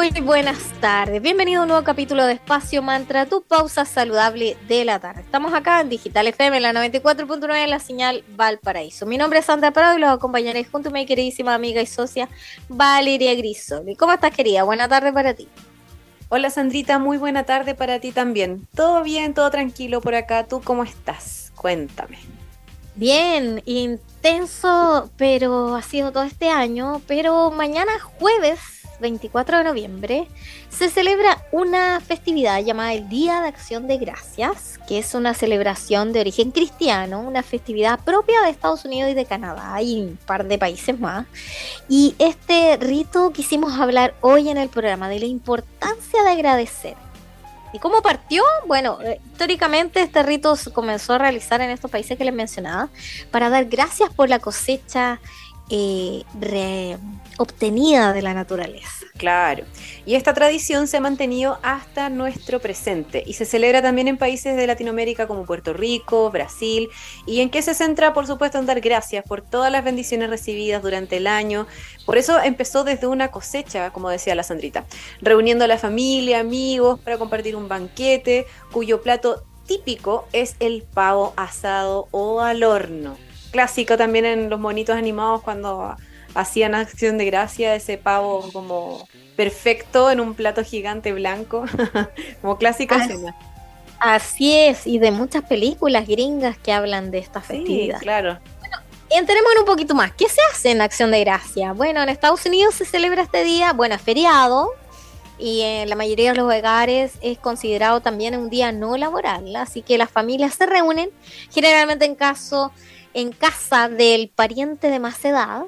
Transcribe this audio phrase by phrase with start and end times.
[0.00, 4.86] Muy buenas tardes, bienvenido a un nuevo capítulo de Espacio Mantra, tu pausa saludable de
[4.86, 5.20] la tarde.
[5.20, 9.04] Estamos acá en Digital FM, en la 94.9 en la señal Valparaíso.
[9.04, 12.30] Mi nombre es Sandra Prado y los acompañaré junto a mi queridísima amiga y socia
[12.70, 13.94] Valeria Grisoli.
[13.94, 14.62] ¿Cómo estás querida?
[14.62, 15.48] Buena tarde para ti.
[16.30, 18.66] Hola Sandrita, muy buena tarde para ti también.
[18.74, 20.46] Todo bien, todo tranquilo por acá.
[20.46, 21.52] ¿Tú cómo estás?
[21.56, 22.16] Cuéntame.
[22.94, 30.28] Bien, intenso, pero ha sido todo este año, pero mañana jueves 24 de noviembre,
[30.68, 36.12] se celebra una festividad llamada el Día de Acción de Gracias, que es una celebración
[36.12, 40.46] de origen cristiano, una festividad propia de Estados Unidos y de Canadá y un par
[40.46, 41.26] de países más.
[41.88, 46.96] Y este rito quisimos hablar hoy en el programa de la importancia de agradecer.
[47.72, 48.42] ¿Y cómo partió?
[48.66, 52.88] Bueno, eh, históricamente este rito se comenzó a realizar en estos países que les mencionaba
[53.30, 55.20] para dar gracias por la cosecha
[55.70, 56.98] eh,
[57.38, 59.06] obtenida de la naturaleza.
[59.16, 59.64] Claro,
[60.06, 64.56] y esta tradición se ha mantenido hasta nuestro presente y se celebra también en países
[64.56, 66.88] de Latinoamérica como Puerto Rico, Brasil,
[67.26, 70.82] y en que se centra, por supuesto, en dar gracias por todas las bendiciones recibidas
[70.82, 71.66] durante el año.
[72.06, 74.84] Por eso empezó desde una cosecha, como decía la Sandrita,
[75.20, 81.32] reuniendo a la familia, amigos, para compartir un banquete cuyo plato típico es el pavo
[81.36, 83.29] asado o al horno.
[83.50, 85.96] Clásico también en los monitos animados cuando
[86.34, 91.64] hacían acción de gracia ese pavo como perfecto en un plato gigante blanco,
[92.42, 93.36] como clásica así, escena.
[93.98, 97.98] Así es, y de muchas películas gringas que hablan de esta festividad.
[97.98, 98.38] Sí, claro.
[98.58, 98.76] Bueno,
[99.10, 100.12] entremos en un poquito más.
[100.12, 101.72] ¿Qué se hace en Acción de Gracia?
[101.72, 104.70] Bueno, en Estados Unidos se celebra este día, bueno, es feriado,
[105.38, 109.80] y en la mayoría de los hogares es considerado también un día no laboral, así
[109.80, 111.10] que las familias se reúnen,
[111.50, 112.72] generalmente en caso
[113.14, 115.64] en casa del pariente de más edad,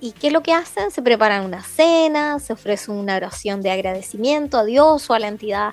[0.00, 0.90] ¿Y qué es lo que hacen?
[0.90, 5.28] Se preparan una cena, se ofrece una oración de agradecimiento a Dios o a la
[5.28, 5.72] entidad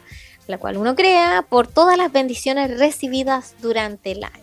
[0.52, 4.36] la cual uno crea por todas las bendiciones recibidas durante el año.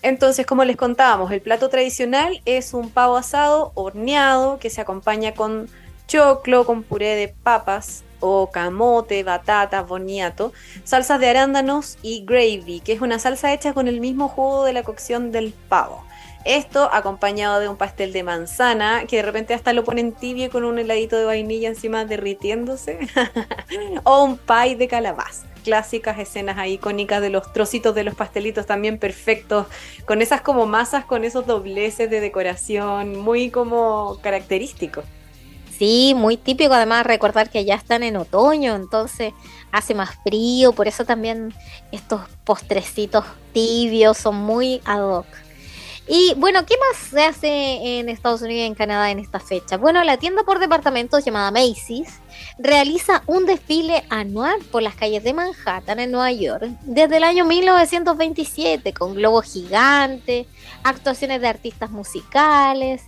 [0.00, 5.34] Entonces, como les contábamos, el plato tradicional es un pavo asado horneado que se acompaña
[5.34, 5.68] con
[6.08, 10.52] choclo, con puré de papas o camote, batata, boniato,
[10.84, 14.72] salsas de arándanos y gravy, que es una salsa hecha con el mismo jugo de
[14.72, 16.02] la cocción del pavo.
[16.44, 20.64] Esto acompañado de un pastel de manzana, que de repente hasta lo ponen tibio con
[20.64, 22.98] un heladito de vainilla encima derritiéndose.
[24.04, 25.46] o un pie de calabaza.
[25.62, 29.68] Clásicas escenas ahí icónicas de los trocitos de los pastelitos también perfectos,
[30.04, 35.04] con esas como masas, con esos dobleces de decoración, muy como característico.
[35.82, 39.32] Sí, muy típico además recordar que ya están en otoño, entonces
[39.72, 41.52] hace más frío, por eso también
[41.90, 45.26] estos postrecitos tibios son muy ad hoc.
[46.06, 49.76] Y bueno, ¿qué más se hace en Estados Unidos y en Canadá en esta fecha?
[49.76, 52.20] Bueno, la tienda por departamentos llamada Macy's
[52.58, 57.44] realiza un desfile anual por las calles de Manhattan en Nueva York desde el año
[57.44, 60.46] 1927 con globos gigantes,
[60.84, 63.02] actuaciones de artistas musicales.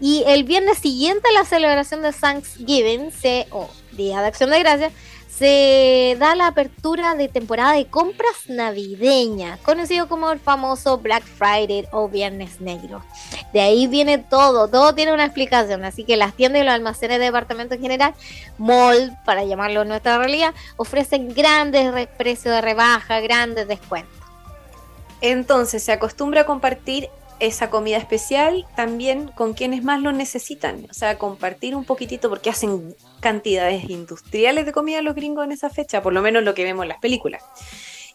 [0.00, 3.10] Y el viernes siguiente a la celebración de Thanksgiving,
[3.50, 4.92] o Día de Acción de Gracias,
[5.40, 11.86] se da la apertura de temporada de compras navideñas, conocido como el famoso Black Friday
[11.92, 13.02] o Viernes Negro.
[13.52, 17.18] De ahí viene todo, todo tiene una explicación, así que las tiendas y los almacenes
[17.18, 18.14] de departamento en general,
[18.58, 24.20] mall, para llamarlo nuestra realidad, ofrecen grandes precios de rebaja, grandes descuentos.
[25.22, 27.08] Entonces se acostumbra a compartir
[27.40, 30.86] esa comida especial también con quienes más lo necesitan.
[30.90, 35.70] O sea, compartir un poquitito porque hacen cantidades industriales de comida los gringos en esa
[35.70, 37.42] fecha, por lo menos lo que vemos en las películas.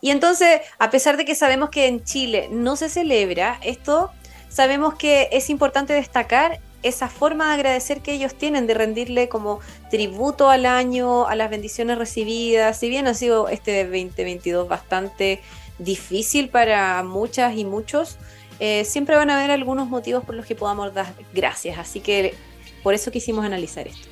[0.02, 4.12] Y entonces, a pesar de que sabemos que en Chile no se celebra esto,
[4.50, 9.60] sabemos que es importante destacar esa forma de agradecer que ellos tienen, de rendirle como
[9.90, 12.78] tributo al año, a las bendiciones recibidas.
[12.78, 15.42] Si bien ha sido este 2022 bastante
[15.80, 18.18] difícil para muchas y muchos,
[18.60, 21.78] eh, siempre van a haber algunos motivos por los que podamos dar gracias.
[21.78, 22.36] Así que
[22.84, 24.08] por eso quisimos analizar esto.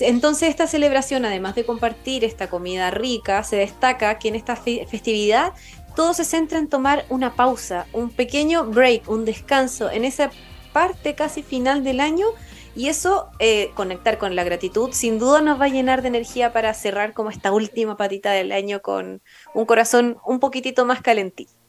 [0.00, 5.52] Entonces esta celebración, además de compartir esta comida rica, se destaca que en esta festividad
[5.94, 10.30] todo se centra en tomar una pausa, un pequeño break, un descanso en esa
[10.72, 12.26] parte casi final del año
[12.74, 16.52] y eso, eh, conectar con la gratitud, sin duda nos va a llenar de energía
[16.52, 19.22] para cerrar como esta última patita del año con
[19.54, 21.59] un corazón un poquitito más calentito.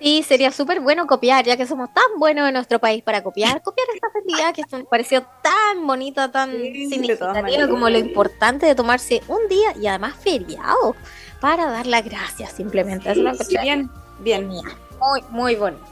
[0.00, 3.62] Sí, sería súper bueno copiar, ya que somos tan buenos en nuestro país para copiar,
[3.62, 9.22] copiar esta festividad que me pareció tan bonita, tan significativa como lo importante de tomarse
[9.28, 10.94] un día y además feriado
[11.40, 13.12] para dar las gracias simplemente.
[13.60, 13.90] bien,
[14.20, 14.48] bien.
[14.48, 15.84] Muy, muy bonito.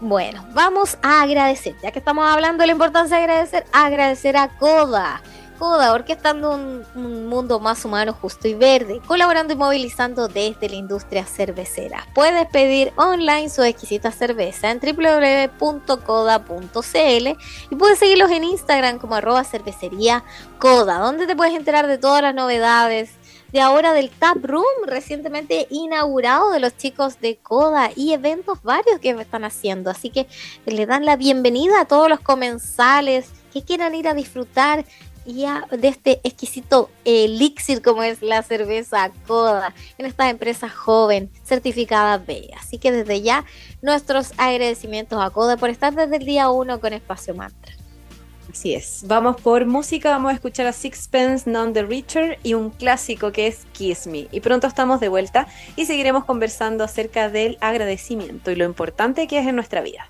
[0.00, 4.48] Bueno, vamos a agradecer, ya que estamos hablando de la importancia de agradecer, agradecer a
[4.58, 5.22] Coda
[5.58, 10.76] Coda, orquestando un, un, mundo más humano, justo y verde, colaborando y movilizando desde la
[10.76, 12.06] industria cervecera.
[12.14, 15.86] Puedes pedir online su exquisita cerveza en www.coda.cl
[17.70, 20.24] y puedes seguirlos en Instagram como arroba cervecería
[20.84, 23.10] donde te puedes enterar de todas las novedades
[23.52, 28.98] de ahora del Tap Room recientemente inaugurado de los chicos de Coda y eventos varios
[28.98, 29.90] que están haciendo.
[29.90, 30.26] Así que
[30.66, 34.84] le dan la bienvenida a todos los comensales que quieran ir a disfrutar
[35.26, 35.44] y
[35.76, 42.50] de este exquisito elixir como es la cerveza Coda en esta empresa joven certificada B.
[42.58, 43.44] Así que desde ya
[43.82, 47.72] nuestros agradecimientos a Coda por estar desde el día 1 con Espacio Mantra.
[48.50, 49.02] Así es.
[49.06, 53.48] Vamos por música, vamos a escuchar a Sixpence None the Richer y un clásico que
[53.48, 54.28] es Kiss Me.
[54.32, 55.46] Y pronto estamos de vuelta
[55.76, 60.08] y seguiremos conversando acerca del agradecimiento y lo importante que es en nuestra vida.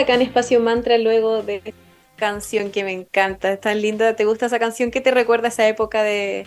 [0.00, 1.72] Acá en Espacio Mantra luego de esta
[2.16, 4.16] canción que me encanta, es tan linda.
[4.16, 4.90] ¿Te gusta esa canción?
[4.90, 6.46] ¿Qué te recuerda esa época de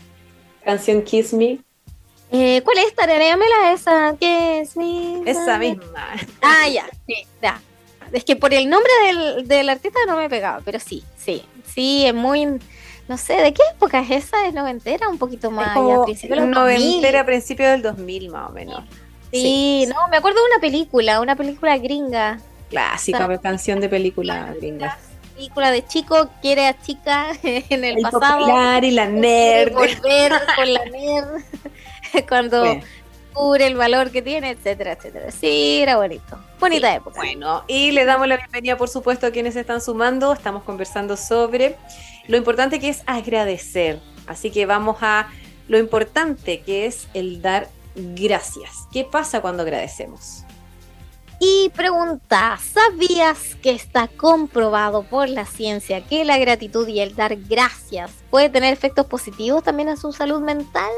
[0.63, 1.59] canción Kiss Me?
[2.31, 2.95] Eh, ¿Cuál es?
[2.95, 4.15] Tararéamela esa.
[4.19, 5.21] Kiss Me.
[5.25, 6.13] Esa misma.
[6.41, 7.61] Ah, ya, sí, ya.
[8.11, 11.43] Es que por el nombre del, del artista no me pegaba, pero sí, sí.
[11.73, 12.45] Sí, es muy.
[13.07, 14.47] No sé, ¿de qué época es esa?
[14.47, 15.09] ¿Es noventera?
[15.09, 15.67] Un poquito más.
[15.67, 16.05] Es como
[16.45, 18.83] noventera, a principios del 2000 más o menos.
[19.31, 22.39] Sí, no, me acuerdo de una película, una película gringa.
[22.73, 24.97] Clásica canción de película gringa.
[25.35, 28.39] Película de chico quiere a chica en el, pasado.
[28.39, 29.73] Popular y la nerd.
[29.73, 31.43] Volver con la nerd.
[32.29, 32.63] Cuando
[33.33, 35.31] cubre el valor que tiene, etcétera, etcétera.
[35.31, 36.37] Sí, era bonito.
[36.59, 37.17] Bonita época.
[37.17, 40.33] Bueno, y le damos la bienvenida, por supuesto, a quienes están sumando.
[40.33, 41.75] Estamos conversando sobre
[42.27, 43.99] lo importante que es agradecer.
[44.27, 45.27] Así que vamos a
[45.67, 48.87] lo importante que es el dar gracias.
[48.91, 50.43] ¿Qué pasa cuando agradecemos?
[51.45, 57.35] Y pregunta, ¿sabías que está comprobado por la ciencia que la gratitud y el dar
[57.35, 60.93] gracias puede tener efectos positivos también a su salud mental?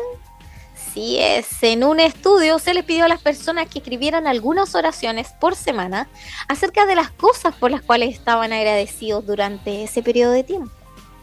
[0.94, 5.30] Sí es, en un estudio se les pidió a las personas que escribieran algunas oraciones
[5.42, 6.08] por semana
[6.48, 10.72] acerca de las cosas por las cuales estaban agradecidos durante ese periodo de tiempo.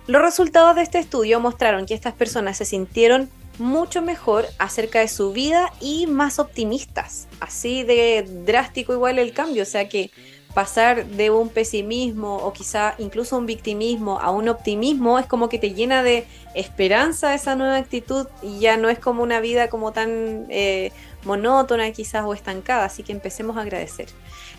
[0.09, 5.09] Los resultados de este estudio mostraron que estas personas se sintieron mucho mejor acerca de
[5.09, 7.29] su vida y más optimistas.
[7.41, 10.11] Así de drástico igual el cambio, o sea que
[10.55, 15.59] pasar de un pesimismo o quizá incluso un victimismo a un optimismo es como que
[15.59, 19.93] te llena de esperanza esa nueva actitud y ya no es como una vida como
[19.93, 20.93] tan eh,
[21.25, 24.09] monótona quizás o estancada, así que empecemos a agradecer.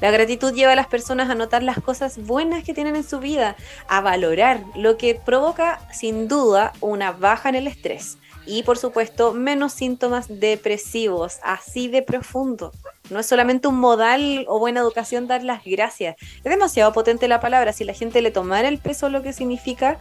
[0.01, 3.19] La gratitud lleva a las personas a notar las cosas buenas que tienen en su
[3.19, 3.55] vida,
[3.87, 9.33] a valorar, lo que provoca sin duda una baja en el estrés y por supuesto
[9.33, 12.71] menos síntomas depresivos, así de profundo.
[13.09, 16.15] No es solamente un modal o buena educación dar las gracias.
[16.19, 17.73] Es demasiado potente la palabra.
[17.73, 19.99] Si la gente le tomara el peso lo que significa,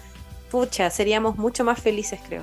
[0.51, 2.43] pucha, seríamos mucho más felices, creo.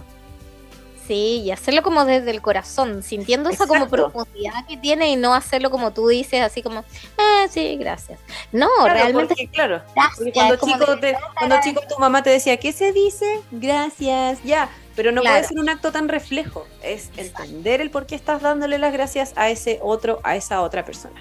[1.09, 5.33] Sí, y hacerlo como desde el corazón, sintiendo esa como profundidad que tiene y no
[5.33, 8.19] hacerlo como tú dices, así como, eh, sí, gracias.
[8.51, 9.49] No, realmente.
[9.51, 9.81] claro,
[10.35, 10.85] cuando, chico
[11.35, 13.41] cuando chico tu mamá te decía, ¿qué se dice?
[13.49, 14.69] Gracias, ya.
[14.95, 18.77] Pero no puede ser un acto tan reflejo, es entender el por qué estás dándole
[18.77, 21.19] las gracias a ese otro, a esa otra persona.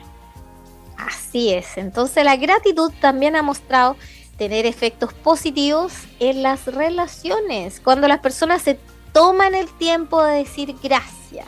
[0.99, 3.97] Así es, entonces la gratitud también ha mostrado
[4.37, 7.81] tener efectos positivos en las relaciones.
[7.81, 8.79] Cuando las personas se
[9.13, 11.47] toman el tiempo de decir gracias.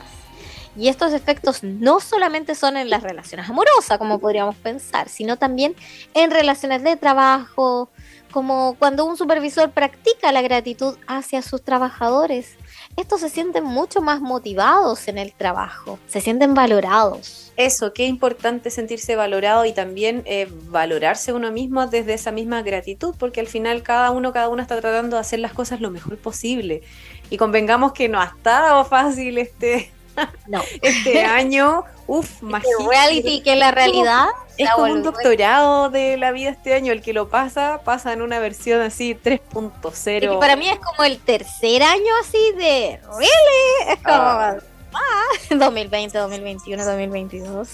[0.77, 5.75] Y estos efectos no solamente son en las relaciones amorosas, como podríamos pensar, sino también
[6.13, 7.89] en relaciones de trabajo,
[8.31, 12.55] como cuando un supervisor practica la gratitud hacia sus trabajadores.
[12.97, 17.51] Estos se sienten mucho más motivados en el trabajo, se sienten valorados.
[17.57, 23.13] Eso, qué importante sentirse valorado y también eh, valorarse uno mismo desde esa misma gratitud,
[23.17, 26.17] porque al final cada uno, cada uno está tratando de hacer las cosas lo mejor
[26.17, 26.81] posible.
[27.31, 29.91] Y convengamos que no ha estado fácil este,
[30.81, 31.85] este año.
[32.05, 34.27] Uf, más reality que la realidad.
[34.57, 36.91] Es como un doctorado de la vida este año.
[36.91, 40.39] El que lo pasa, pasa en una versión así 3.0.
[40.39, 42.99] Para mí es como el tercer año así de.
[43.17, 43.93] ¿Really?
[43.93, 44.13] Es como.
[44.13, 45.23] Ah.
[45.49, 47.69] 2020, 2021, 2022.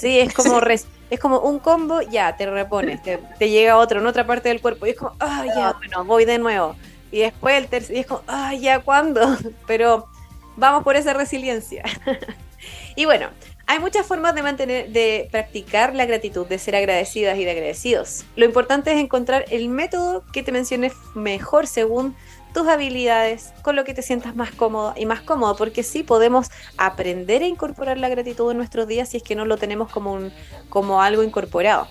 [0.00, 0.58] Sí, es como
[1.10, 4.62] es como un combo, ya, te repones, te, te, llega otro en otra parte del
[4.62, 6.74] cuerpo y es como, ah, ya, bueno, voy de nuevo.
[7.12, 9.36] Y después el tercer, y es como, ay, ¿ya cuándo?
[9.68, 10.08] Pero
[10.56, 11.84] vamos por esa resiliencia.
[12.96, 13.28] y bueno,
[13.66, 18.24] hay muchas formas de mantener, de practicar la gratitud, de ser agradecidas y de agradecidos.
[18.34, 22.16] Lo importante es encontrar el método que te mencione mejor según
[22.52, 26.50] tus habilidades, con lo que te sientas más cómodo y más cómodo, porque sí podemos
[26.76, 30.12] aprender a incorporar la gratitud en nuestros días si es que no lo tenemos como,
[30.12, 30.32] un,
[30.68, 31.88] como algo incorporado.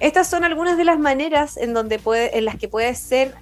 [0.00, 3.34] Estas son algunas de las maneras en, donde puede, en las que puedes ser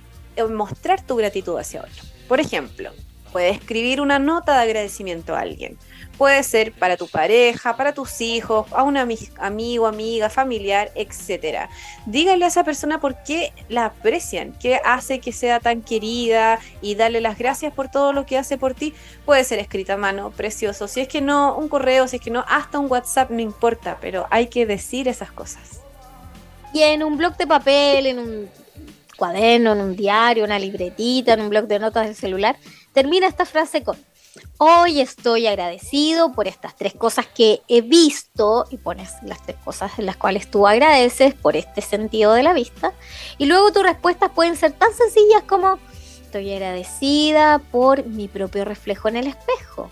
[0.45, 2.02] mostrar tu gratitud hacia otro.
[2.28, 2.90] Por ejemplo,
[3.33, 5.76] puedes escribir una nota de agradecimiento a alguien.
[6.16, 11.69] Puede ser para tu pareja, para tus hijos, a un amigo, amiga, familiar, etc.
[12.07, 16.95] Dígale a esa persona por qué la aprecian, qué hace que sea tan querida y
[16.95, 18.95] darle las gracias por todo lo que hace por ti.
[19.26, 20.88] Puede ser escrita a mano, precioso.
[20.88, 23.99] Si es que no, un correo, si es que no, hasta un WhatsApp, no importa,
[24.00, 25.83] pero hay que decir esas cosas.
[26.73, 28.50] Y en un blog de papel, en un
[29.16, 32.56] cuaderno, en un diario, una libretita, en un blog de notas del celular,
[32.92, 33.96] termina esta frase con,
[34.58, 39.99] hoy estoy agradecido por estas tres cosas que he visto, y pones las tres cosas
[39.99, 42.92] en las cuales tú agradeces por este sentido de la vista,
[43.38, 45.78] y luego tus respuestas pueden ser tan sencillas como,
[46.23, 49.90] estoy agradecida por mi propio reflejo en el espejo,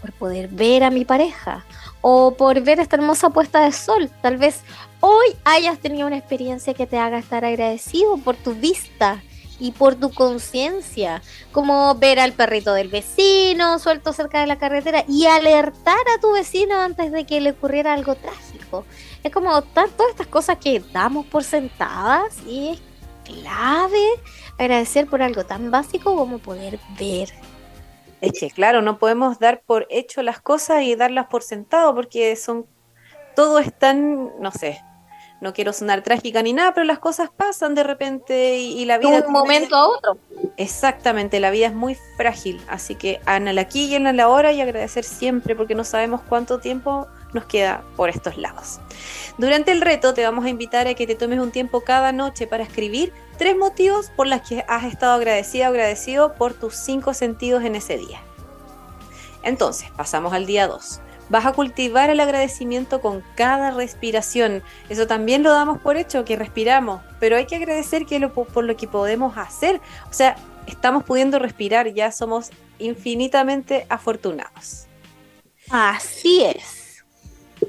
[0.00, 1.64] por poder ver a mi pareja,
[2.08, 4.08] o por ver esta hermosa puesta de sol.
[4.22, 4.60] Tal vez
[5.00, 9.22] hoy hayas tenido una experiencia que te haga estar agradecido por tu vista
[9.58, 11.22] y por tu conciencia,
[11.52, 16.32] como ver al perrito del vecino suelto cerca de la carretera y alertar a tu
[16.32, 18.84] vecino antes de que le ocurriera algo trágico.
[19.22, 22.82] Es como todas estas cosas que damos por sentadas y es
[23.24, 24.06] clave
[24.58, 27.28] agradecer por algo tan básico como poder ver
[28.20, 32.34] Es que, claro, no podemos dar por hecho las cosas y darlas por sentado porque
[32.36, 32.66] son.
[33.36, 34.32] Todo es tan.
[34.40, 34.82] No sé.
[35.40, 39.20] No quiero sonar trágica ni nada, pero las cosas pasan de repente y, la vida.
[39.20, 40.18] De un momento a otro.
[40.56, 42.60] Exactamente, la vida es muy frágil.
[42.68, 46.22] Así que en el aquí y en la ahora y agradecer siempre porque no sabemos
[46.26, 48.80] cuánto tiempo nos queda por estos lados.
[49.36, 52.46] Durante el reto te vamos a invitar a que te tomes un tiempo cada noche
[52.46, 57.12] para escribir tres motivos por los que has estado agradecida o agradecido por tus cinco
[57.12, 58.22] sentidos en ese día.
[59.42, 61.00] Entonces, pasamos al día 2.
[61.28, 64.62] Vas a cultivar el agradecimiento con cada respiración.
[64.88, 68.64] Eso también lo damos por hecho, que respiramos, pero hay que agradecer que lo, por
[68.64, 69.80] lo que podemos hacer.
[70.08, 74.86] O sea, estamos pudiendo respirar, ya somos infinitamente afortunados.
[75.70, 77.04] Así es.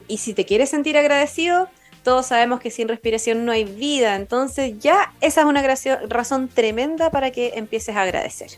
[0.07, 1.69] Y si te quieres sentir agradecido,
[2.03, 5.61] todos sabemos que sin respiración no hay vida, entonces ya esa es una
[6.07, 8.51] razón tremenda para que empieces a agradecer.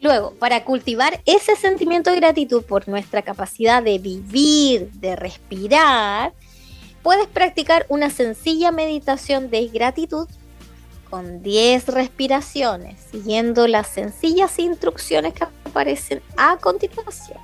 [0.00, 6.32] Luego, para cultivar ese sentimiento de gratitud por nuestra capacidad de vivir, de respirar,
[7.02, 10.26] puedes practicar una sencilla meditación de gratitud
[11.10, 17.38] con 10 respiraciones, siguiendo las sencillas instrucciones que aparecen a continuación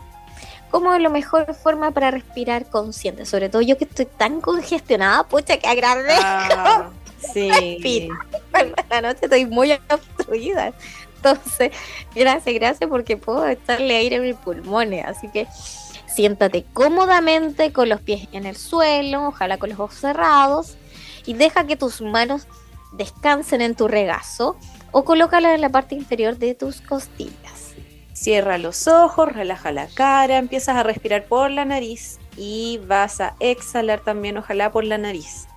[0.70, 3.24] como la mejor forma para respirar consciente.
[3.24, 6.22] Sobre todo yo que estoy tan congestionada, pucha, que agradezco.
[6.22, 6.90] Ah,
[7.32, 8.08] sí.
[8.90, 10.72] La noche estoy muy obstruida.
[11.26, 11.72] Entonces,
[12.14, 15.04] gracias, gracias porque puedo estarle aire en mis pulmones.
[15.04, 15.46] Así que
[16.06, 20.76] siéntate cómodamente con los pies en el suelo, ojalá con los ojos cerrados,
[21.24, 22.46] y deja que tus manos
[22.92, 24.56] descansen en tu regazo
[24.92, 27.74] o colócalas en la parte inferior de tus costillas.
[28.12, 33.34] Cierra los ojos, relaja la cara, empiezas a respirar por la nariz y vas a
[33.40, 35.48] exhalar también, ojalá por la nariz.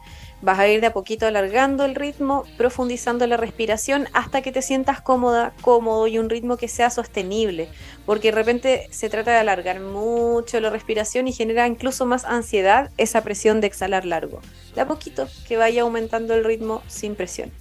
[0.41, 4.61] Vas a ir de a poquito alargando el ritmo, profundizando la respiración hasta que te
[4.61, 7.67] sientas cómoda, cómodo y un ritmo que sea sostenible,
[8.05, 12.89] porque de repente se trata de alargar mucho la respiración y genera incluso más ansiedad
[12.97, 14.39] esa presión de exhalar largo.
[14.75, 17.51] De a poquito que vaya aumentando el ritmo sin presión.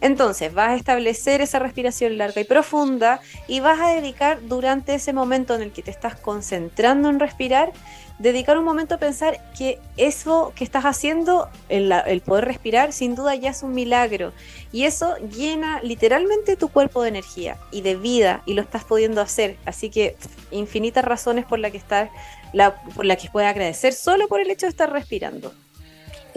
[0.00, 5.12] Entonces vas a establecer esa respiración larga y profunda y vas a dedicar durante ese
[5.12, 7.72] momento en el que te estás concentrando en respirar,
[8.18, 13.34] dedicar un momento a pensar que eso que estás haciendo, el, poder respirar, sin duda
[13.34, 14.32] ya es un milagro.
[14.72, 19.20] Y eso llena literalmente tu cuerpo de energía y de vida y lo estás pudiendo
[19.20, 19.56] hacer.
[19.64, 20.16] Así que
[20.50, 22.10] infinitas razones por las que estás,
[22.94, 25.52] por la que puedes agradecer solo por el hecho de estar respirando.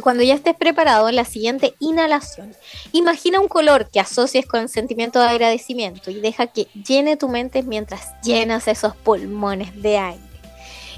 [0.02, 2.56] Cuando ya estés preparado, la siguiente inhalación.
[2.92, 7.30] Imagina un color que asocies con el sentimiento de agradecimiento y deja que llene tu
[7.30, 10.22] mente mientras llenas esos pulmones de aire.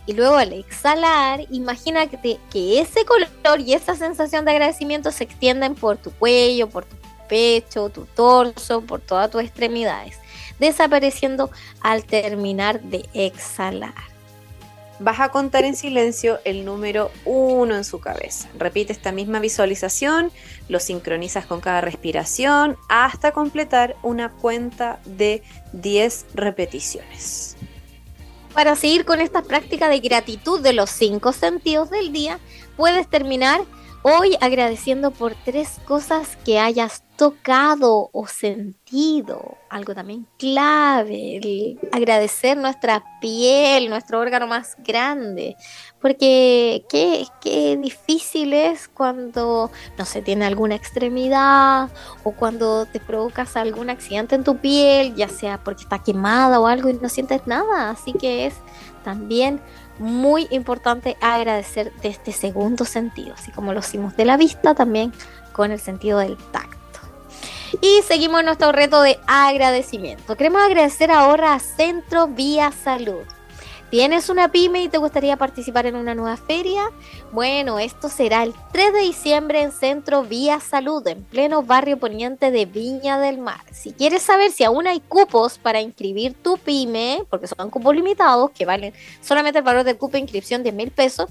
[0.05, 5.23] Y luego al exhalar, imagina que, que ese color y esa sensación de agradecimiento se
[5.23, 6.95] extienden por tu cuello, por tu
[7.27, 10.17] pecho, tu torso, por todas tus extremidades,
[10.59, 14.08] desapareciendo al terminar de exhalar.
[14.99, 18.49] Vas a contar en silencio el número 1 en su cabeza.
[18.57, 20.29] Repite esta misma visualización,
[20.67, 27.55] lo sincronizas con cada respiración hasta completar una cuenta de 10 repeticiones.
[28.53, 32.39] Para seguir con esta práctica de gratitud de los cinco sentidos del día,
[32.75, 33.61] puedes terminar
[34.09, 39.57] hoy agradeciendo por tres cosas que hayas tocado o sentido.
[39.69, 45.55] Algo también clave, agradecer nuestra piel, nuestro órgano más grande.
[46.01, 51.89] Porque qué, qué difícil es cuando no se tiene alguna extremidad
[52.23, 56.67] o cuando te provocas algún accidente en tu piel, ya sea porque está quemada o
[56.67, 57.89] algo y no sientes nada.
[57.89, 58.55] Así que es
[59.03, 59.59] también
[59.99, 65.13] muy importante agradecer de este segundo sentido, así como lo hicimos de la vista, también
[65.51, 66.77] con el sentido del tacto.
[67.81, 70.35] Y seguimos nuestro reto de agradecimiento.
[70.35, 73.23] Queremos agradecer ahora a Centro Vía Salud
[73.89, 76.83] ¿Tienes una pyme y te gustaría participar en una nueva feria?
[77.31, 82.51] Bueno, esto será el 3 de diciembre en Centro Vía Salud, en pleno barrio poniente
[82.51, 83.61] de Viña del Mar.
[83.71, 88.51] Si quieres saber si aún hay cupos para inscribir tu pyme, porque son cupos limitados
[88.51, 91.27] que valen solamente el valor del cupo de inscripción de mil pesos,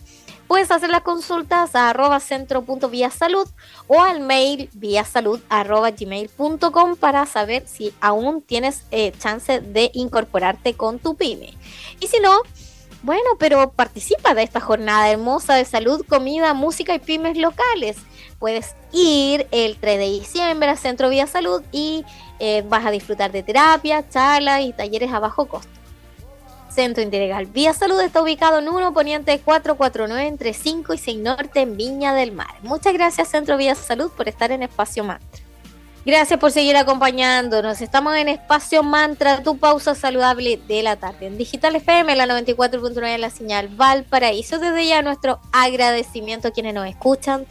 [0.48, 3.48] puedes hacer las consultas a arroba salud
[3.86, 4.70] o al mail
[5.04, 11.54] salud arroba gmail.com para saber si aún tienes eh, chance de incorporarte con tu pyme.
[12.00, 12.40] Y si no,
[13.02, 17.96] bueno, pero participa de esta jornada hermosa de salud, comida, música y pymes locales.
[18.38, 22.04] Puedes ir el 3 de diciembre al Centro Vía Salud y
[22.40, 25.77] eh, vas a disfrutar de terapia, charlas y talleres a bajo costo.
[26.78, 31.60] Centro Integral Vía Salud está ubicado en 1 Poniente 449 entre 5 y 6 Norte
[31.62, 32.54] en Viña del Mar.
[32.62, 35.42] Muchas gracias Centro Vía Salud por estar en Espacio Mantra.
[36.06, 37.80] Gracias por seguir acompañándonos.
[37.80, 41.26] Estamos en Espacio Mantra, tu pausa saludable de la tarde.
[41.26, 44.60] En Digital FM, la 94.9 de la señal Valparaíso.
[44.60, 47.44] Desde ya nuestro agradecimiento a quienes nos escuchan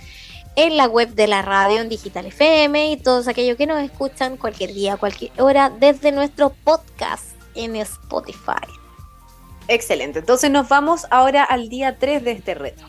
[0.56, 4.38] en la web de la radio en Digital FM y todos aquellos que nos escuchan
[4.38, 8.77] cualquier día, cualquier hora desde nuestro podcast en Spotify.
[9.68, 10.20] Excelente.
[10.20, 12.84] Entonces nos vamos ahora al día 3 de este reto.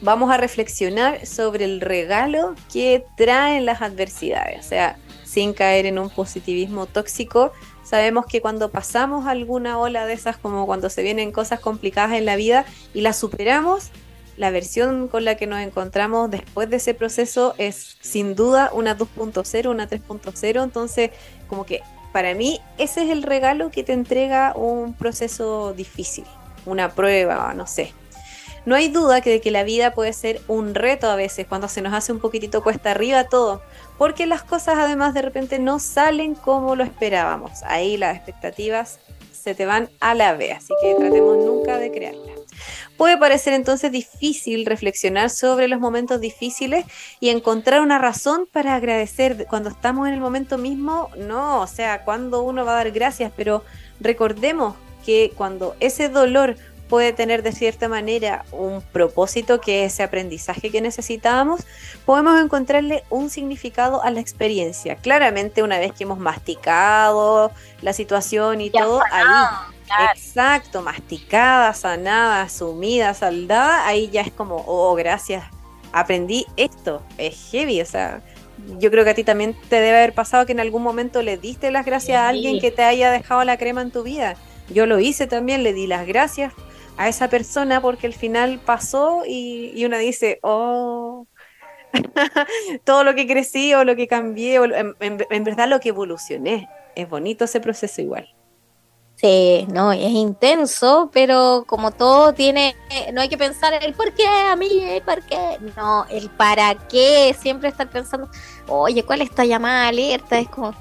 [0.00, 4.64] Vamos a reflexionar sobre el regalo que traen las adversidades.
[4.64, 7.52] O sea, sin caer en un positivismo tóxico,
[7.84, 12.24] sabemos que cuando pasamos alguna ola de esas, como cuando se vienen cosas complicadas en
[12.24, 12.64] la vida
[12.94, 13.90] y las superamos,
[14.36, 18.96] la versión con la que nos encontramos después de ese proceso es sin duda una
[18.96, 20.64] 2.0, una 3.0.
[20.64, 21.10] Entonces,
[21.48, 21.82] como que
[22.12, 26.24] para mí ese es el regalo que te entrega un proceso difícil,
[26.66, 27.92] una prueba, no sé.
[28.64, 31.66] No hay duda que de que la vida puede ser un reto a veces cuando
[31.68, 33.60] se nos hace un poquitito cuesta arriba todo,
[33.98, 37.62] porque las cosas además de repente no salen como lo esperábamos.
[37.64, 39.00] Ahí las expectativas
[39.32, 42.41] se te van a la vez, así que tratemos nunca de crearlas.
[43.02, 46.84] Puede parecer entonces difícil reflexionar sobre los momentos difíciles
[47.18, 51.10] y encontrar una razón para agradecer cuando estamos en el momento mismo.
[51.16, 53.64] No, o sea, cuando uno va a dar gracias, pero
[53.98, 56.54] recordemos que cuando ese dolor
[56.88, 61.62] puede tener de cierta manera un propósito que es ese aprendizaje que necesitábamos,
[62.06, 64.94] podemos encontrarle un significado a la experiencia.
[64.94, 69.71] Claramente una vez que hemos masticado la situación y todo, ahí
[70.12, 75.44] Exacto, masticada, sanada, sumida, saldada, ahí ya es como, oh, gracias,
[75.92, 78.22] aprendí esto, es heavy, o sea,
[78.78, 81.36] yo creo que a ti también te debe haber pasado que en algún momento le
[81.36, 84.36] diste las gracias a alguien que te haya dejado la crema en tu vida.
[84.68, 86.52] Yo lo hice también, le di las gracias
[86.96, 91.26] a esa persona porque al final pasó y, y una dice, oh,
[92.84, 96.68] todo lo que crecí o lo que cambié, o en verdad lo que evolucioné.
[96.94, 98.28] Es bonito ese proceso igual.
[99.22, 102.74] Sí, no, es intenso, pero como todo tiene,
[103.12, 106.74] no hay que pensar el por qué a mí, el por qué, no, el para
[106.88, 108.28] qué, siempre estar pensando,
[108.66, 110.40] oye, ¿cuál es esta llamada alerta?
[110.40, 110.74] Es como,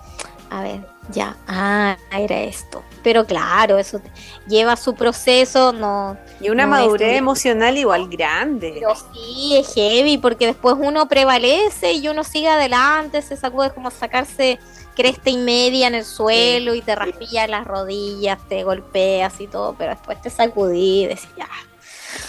[0.49, 2.83] a ver, ya, ah, era esto.
[3.03, 4.01] Pero claro, eso
[4.47, 6.17] lleva su proceso, no.
[6.39, 8.71] Y una madurez emocional igual grande.
[8.73, 13.91] Pero sí, es heavy, porque después uno prevalece y uno sigue adelante, se sacude como
[13.91, 14.57] sacarse
[15.01, 19.73] cresta y media en el suelo y te raspillas las rodillas, te golpeas y todo,
[19.75, 21.49] pero después te sacudí y decís, ya,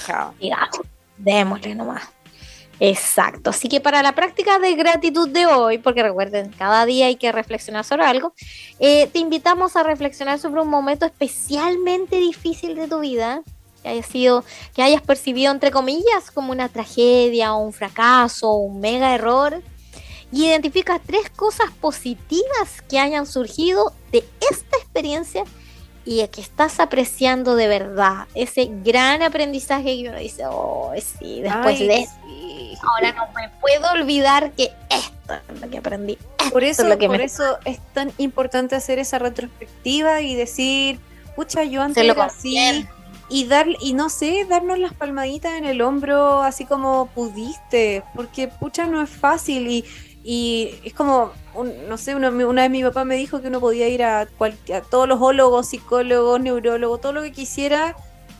[0.07, 0.35] Chao.
[1.19, 2.05] démosle nomás.
[2.81, 7.17] Exacto, así que para la práctica de gratitud de hoy, porque recuerden, cada día hay
[7.17, 8.33] que reflexionar sobre algo,
[8.81, 13.43] eh, te invitamos a reflexionar sobre un momento especialmente difícil de tu vida,
[13.83, 18.57] que haya sido, que hayas percibido entre comillas como una tragedia o un fracaso o
[18.57, 19.63] un mega error
[20.33, 25.45] y identifica tres cosas positivas que hayan surgido de esta experiencia
[26.05, 28.27] y que estás apreciando de verdad.
[28.35, 32.09] Ese gran aprendizaje que uno dice, oh, sí, después de
[32.83, 36.19] ahora no me puedo olvidar que esto es lo que aprendí.
[36.51, 40.99] Por eso, es por eso es tan importante hacer esa retrospectiva y decir,
[41.37, 42.87] pucha, yo antes lo era así
[43.29, 48.49] y dar y no sé, darnos las palmaditas en el hombro así como pudiste, porque
[48.49, 49.85] pucha no es fácil y
[50.25, 51.33] y es como,
[51.89, 55.09] no sé, una, vez mi papá me dijo que uno podía ir a, a todos
[55.09, 57.97] los ólogos, psicólogos, neurólogos, todo lo que quisiera,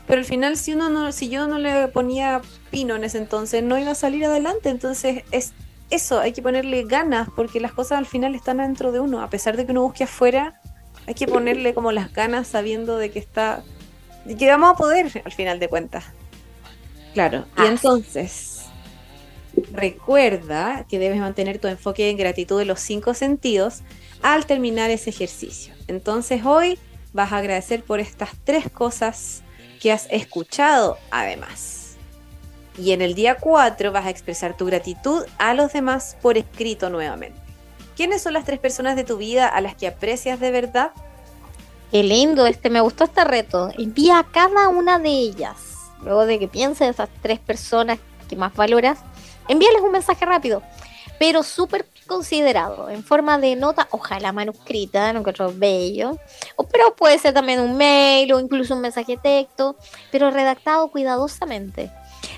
[0.07, 2.41] pero al final si uno no, si yo no le ponía
[2.71, 4.69] pino en ese entonces, no iba a salir adelante.
[4.69, 5.53] Entonces es
[5.89, 9.21] eso, hay que ponerle ganas, porque las cosas al final están dentro de uno.
[9.21, 10.59] A pesar de que uno busque afuera,
[11.05, 13.63] hay que ponerle como las ganas sabiendo de que está,
[14.25, 16.05] de que vamos a poder al final de cuentas.
[17.13, 18.52] Claro, y entonces
[19.71, 23.81] Recuerda que debes mantener tu enfoque en gratitud de los cinco sentidos
[24.21, 25.73] al terminar ese ejercicio.
[25.87, 26.79] Entonces hoy
[27.13, 29.43] vas a agradecer por estas tres cosas
[29.79, 31.97] que has escuchado además.
[32.77, 36.89] Y en el día 4 vas a expresar tu gratitud a los demás por escrito
[36.89, 37.39] nuevamente.
[37.95, 40.91] ¿Quiénes son las tres personas de tu vida a las que aprecias de verdad?
[41.91, 43.69] Qué lindo, este me gustó este reto.
[43.77, 45.57] Envía a cada una de ellas.
[46.01, 48.99] Luego de que pienses esas tres personas que más valoras,
[49.47, 50.61] envíales un mensaje rápido,
[51.19, 56.17] pero súper considerado, en forma de nota, ojalá manuscrita, no encuentro bello,
[56.71, 59.75] pero puede ser también un mail o incluso un mensaje texto,
[60.11, 61.91] pero redactado cuidadosamente.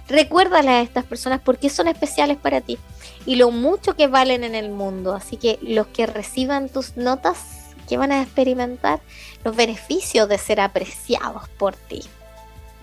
[0.08, 2.78] Recuérdale a estas personas por qué son especiales para ti
[3.26, 5.14] y lo mucho que valen en el mundo.
[5.14, 9.00] Así que los que reciban tus notas, que van a experimentar
[9.44, 12.02] los beneficios de ser apreciados por ti.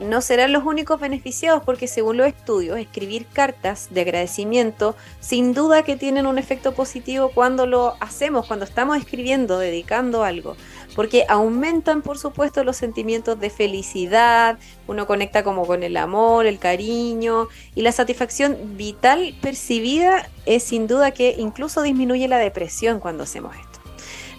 [0.03, 5.83] No serán los únicos beneficiados porque según los estudios, escribir cartas de agradecimiento sin duda
[5.83, 10.57] que tienen un efecto positivo cuando lo hacemos, cuando estamos escribiendo, dedicando algo,
[10.95, 16.59] porque aumentan por supuesto los sentimientos de felicidad, uno conecta como con el amor, el
[16.59, 23.25] cariño y la satisfacción vital percibida es sin duda que incluso disminuye la depresión cuando
[23.25, 23.72] hacemos esto.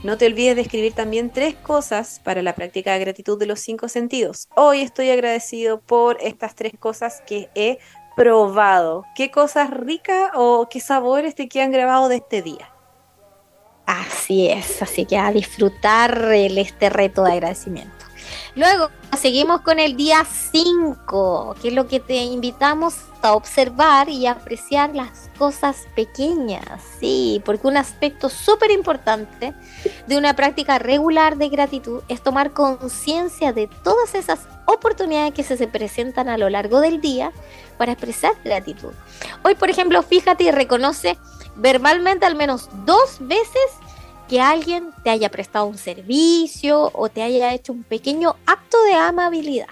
[0.04, 3.62] No te olvides de escribir también tres cosas para la práctica de gratitud de los
[3.62, 4.50] cinco sentidos.
[4.54, 7.80] Hoy estoy agradecido por estas tres cosas que he
[8.18, 9.06] probado.
[9.16, 12.70] ¿Qué cosas ricas o qué sabores te quedan grabados de este día?
[13.86, 18.03] Así es, así que a disfrutar este reto de agradecimiento.
[18.56, 24.28] Luego seguimos con el día 5, que es lo que te invitamos a observar y
[24.28, 29.54] apreciar las cosas pequeñas, sí, porque un aspecto súper importante
[30.08, 35.67] de una práctica regular de gratitud es tomar conciencia de todas esas oportunidades que se
[35.67, 37.32] presentan a lo largo del día
[37.78, 38.91] para expresar gratitud.
[39.43, 41.17] Hoy, por ejemplo, fíjate y reconoce
[41.56, 43.62] verbalmente al menos dos veces
[44.34, 48.96] que alguien te haya prestado un servicio o te haya hecho un pequeño acto de
[48.96, 49.67] amabilidad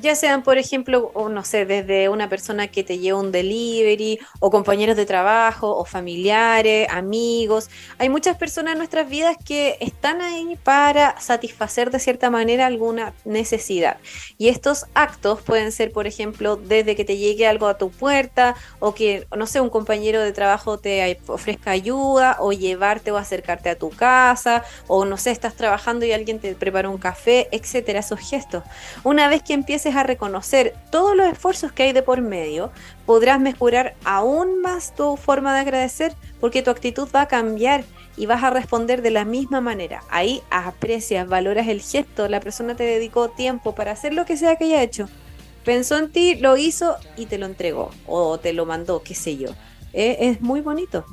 [0.00, 4.50] ya sean, por ejemplo, no sé, desde una persona que te lleva un delivery, o
[4.50, 7.70] compañeros de trabajo, o familiares, amigos.
[7.98, 13.12] Hay muchas personas en nuestras vidas que están ahí para satisfacer de cierta manera alguna
[13.24, 13.98] necesidad.
[14.38, 18.54] Y estos actos pueden ser, por ejemplo, desde que te llegue algo a tu puerta,
[18.78, 23.70] o que, no sé, un compañero de trabajo te ofrezca ayuda, o llevarte o acercarte
[23.70, 28.00] a tu casa, o no sé, estás trabajando y alguien te prepara un café, etcétera,
[28.00, 28.64] esos gestos.
[29.04, 32.70] Una vez que empieces a reconocer todos los esfuerzos que hay de por medio,
[33.06, 37.84] podrás mejorar aún más tu forma de agradecer porque tu actitud va a cambiar
[38.16, 40.02] y vas a responder de la misma manera.
[40.10, 44.56] Ahí aprecias, valoras el gesto, la persona te dedicó tiempo para hacer lo que sea
[44.56, 45.08] que haya hecho.
[45.64, 49.36] Pensó en ti, lo hizo y te lo entregó o te lo mandó, qué sé
[49.36, 49.50] yo.
[49.92, 51.04] Eh, es muy bonito.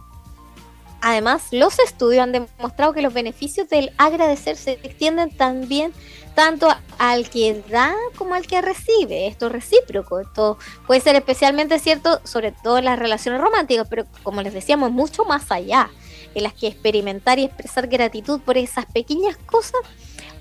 [1.02, 5.94] Además, los estudios han demostrado que los beneficios del agradecer se extienden también
[6.34, 9.28] tanto al que da como al que recibe.
[9.28, 10.20] Esto es recíproco.
[10.20, 14.92] Esto puede ser especialmente cierto sobre todo en las relaciones románticas, pero como les decíamos,
[14.92, 15.90] mucho más allá,
[16.36, 19.82] en las que experimentar y expresar gratitud por esas pequeñas cosas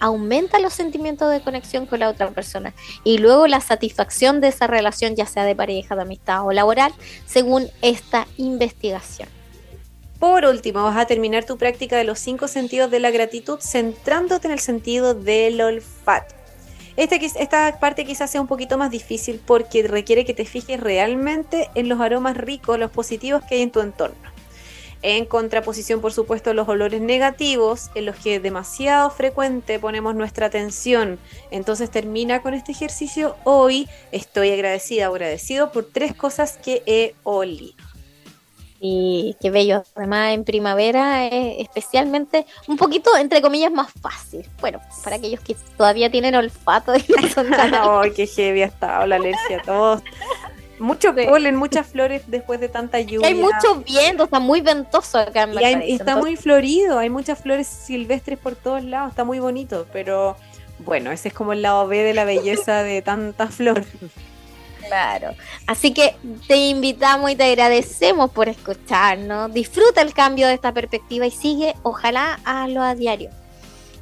[0.01, 4.67] aumenta los sentimientos de conexión con la otra persona y luego la satisfacción de esa
[4.67, 6.93] relación, ya sea de pareja, de amistad o laboral,
[7.27, 9.36] según esta investigación.
[10.19, 14.47] Por último, vas a terminar tu práctica de los cinco sentidos de la gratitud centrándote
[14.47, 16.35] en el sentido del olfato.
[16.97, 21.91] Esta, parte quizás sea un poquito más difícil porque requiere que te fijes realmente en
[21.91, 24.17] los aromas ricos, los positivos que hay en tu entorno.
[25.03, 30.47] En contraposición, por supuesto, a los olores negativos, en los que demasiado frecuente ponemos nuestra
[30.47, 31.19] atención.
[31.51, 33.37] Entonces termina con este ejercicio.
[33.45, 37.86] Hoy estoy agradecida o agradecido por tres cosas que he olido.
[38.89, 39.83] Y qué bello.
[39.97, 44.49] Además, en primavera es especialmente un poquito, entre comillas, más fácil.
[44.61, 46.93] Bueno, para aquellos que todavía tienen olfato.
[48.01, 49.61] ¡Ay, qué heavy ha estado la alergia!
[49.65, 50.03] Todos.
[50.79, 53.27] Mucho polen, muchas flores después de tanta lluvia.
[53.27, 57.67] Hay mucho viento, está muy ventoso acá en y Está muy florido, hay muchas flores
[57.67, 60.37] silvestres por todos lados, está muy bonito, pero
[60.81, 63.85] bueno, ese es como el lado B de la belleza de tanta flor.
[64.89, 65.35] Claro.
[65.67, 69.53] Así que te invitamos y te agradecemos por escucharnos.
[69.53, 73.31] Disfruta el cambio de esta perspectiva y sigue, ojalá, hazlo a diario.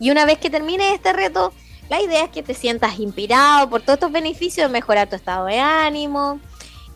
[0.00, 1.52] Y una vez que termine este reto,
[1.88, 5.46] la idea es que te sientas inspirado por todos estos beneficios de mejorar tu estado
[5.46, 6.40] de ánimo,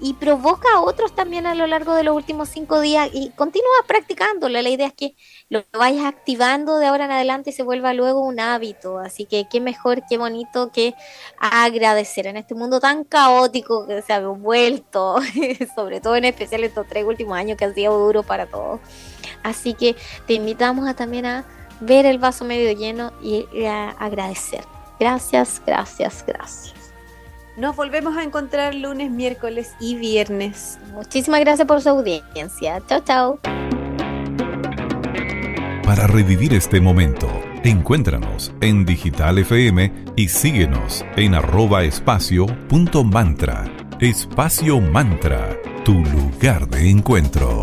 [0.00, 3.84] y provoca a otros también a lo largo de los últimos cinco días y continúa
[3.86, 4.60] practicándolo.
[4.60, 5.16] La idea es que
[5.48, 8.98] lo vayas activando de ahora en adelante y se vuelva luego un hábito.
[8.98, 10.94] Así que qué mejor, qué bonito que
[11.38, 15.16] agradecer en este mundo tan caótico que se ha vuelto,
[15.74, 18.80] sobre todo en especial estos tres últimos años que han sido duros para todos.
[19.42, 21.44] Así que te invitamos a también a
[21.80, 24.64] ver el vaso medio lleno y a agradecer.
[24.98, 26.77] Gracias, gracias, gracias.
[27.58, 30.78] Nos volvemos a encontrar lunes, miércoles y viernes.
[30.92, 32.80] Muchísimas gracias por su audiencia.
[32.86, 33.40] Chao, chao.
[35.82, 37.26] Para revivir este momento,
[37.64, 43.64] encuéntranos en Digital FM y síguenos en arroba espacio punto mantra.
[43.98, 47.62] Espacio Mantra, tu lugar de encuentro.